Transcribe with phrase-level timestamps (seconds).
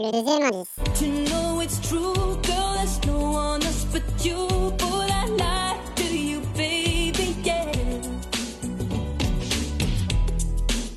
[0.00, 0.68] Le deuxième indice.
[1.00, 4.46] To know it's true, girl, there's no one else but you.
[4.78, 7.64] But I lie to you, baby, yeah.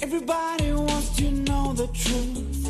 [0.03, 2.69] Everybody wants to know the truth.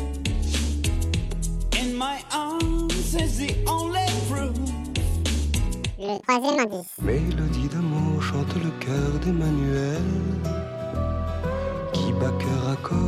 [1.78, 4.56] In my arms is the only proof.
[5.98, 6.96] Le troisième indice.
[7.02, 10.00] Mélodie d'amour chante le cœur d'Emmanuel
[11.92, 13.01] qui bat cœur à corps.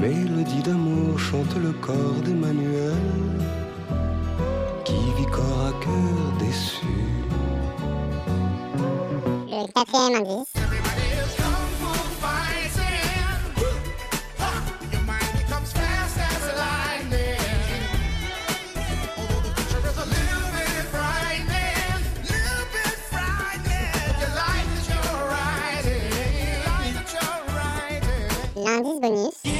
[0.00, 2.94] Mélodie d'amour chante le corps d'Emmanuel
[4.82, 6.86] qui vit corps à cœur déçu.
[9.50, 10.54] Le quatrième indice.
[28.56, 29.59] L'indice bonus.